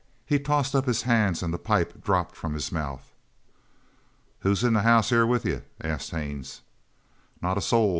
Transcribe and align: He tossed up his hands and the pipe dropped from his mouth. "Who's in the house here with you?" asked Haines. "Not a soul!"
He 0.25 0.39
tossed 0.39 0.73
up 0.73 0.87
his 0.87 1.03
hands 1.03 1.43
and 1.43 1.53
the 1.53 1.59
pipe 1.59 2.03
dropped 2.03 2.35
from 2.35 2.55
his 2.55 2.71
mouth. 2.71 3.13
"Who's 4.39 4.63
in 4.63 4.73
the 4.73 4.81
house 4.81 5.11
here 5.11 5.27
with 5.27 5.45
you?" 5.45 5.61
asked 5.79 6.09
Haines. 6.09 6.61
"Not 7.39 7.55
a 7.55 7.61
soul!" 7.61 7.89